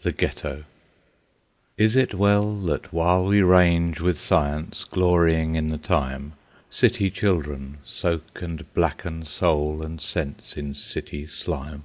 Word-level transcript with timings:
THE 0.00 0.12
GHETTO 0.12 0.64
Is 1.76 1.94
it 1.94 2.14
well 2.14 2.56
that 2.62 2.90
while 2.90 3.26
we 3.26 3.42
range 3.42 4.00
with 4.00 4.18
Science, 4.18 4.82
glorying 4.82 5.56
in 5.56 5.66
the 5.66 5.76
time, 5.76 6.32
City 6.70 7.10
children 7.10 7.76
soak 7.84 8.40
and 8.40 8.64
blacken 8.72 9.26
soul 9.26 9.82
and 9.82 10.00
sense 10.00 10.56
in 10.56 10.74
city 10.74 11.26
slime? 11.26 11.84